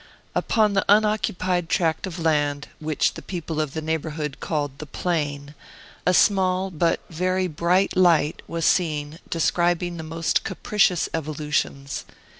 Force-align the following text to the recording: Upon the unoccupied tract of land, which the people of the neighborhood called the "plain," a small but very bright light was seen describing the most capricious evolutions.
Upon 0.33 0.73
the 0.73 0.83
unoccupied 0.89 1.69
tract 1.69 2.07
of 2.07 2.17
land, 2.17 2.67
which 2.79 3.13
the 3.13 3.21
people 3.21 3.61
of 3.61 3.75
the 3.75 3.83
neighborhood 3.83 4.37
called 4.39 4.79
the 4.79 4.87
"plain," 4.87 5.53
a 6.07 6.13
small 6.15 6.71
but 6.71 7.01
very 7.11 7.45
bright 7.45 7.95
light 7.95 8.41
was 8.47 8.65
seen 8.65 9.19
describing 9.29 9.97
the 9.97 10.03
most 10.03 10.43
capricious 10.43 11.07
evolutions. 11.13 12.05